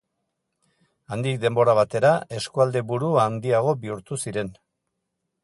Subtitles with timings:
[1.15, 4.53] Handik denbora batera eskualde buru handiago bihurtu ziren.